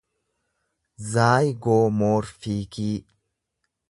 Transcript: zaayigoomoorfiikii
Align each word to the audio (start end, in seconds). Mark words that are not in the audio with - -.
zaayigoomoorfiikii 1.09 2.95